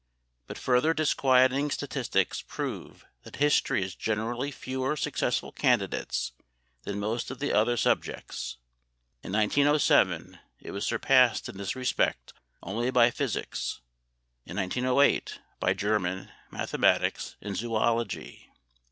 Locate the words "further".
0.57-0.95